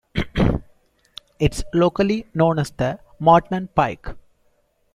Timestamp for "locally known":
1.75-2.57